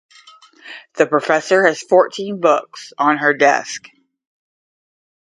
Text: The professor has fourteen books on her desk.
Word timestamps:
The 0.95 1.05
professor 1.05 1.63
has 1.67 1.83
fourteen 1.83 2.39
books 2.41 2.91
on 2.97 3.17
her 3.17 3.35
desk. 3.35 3.85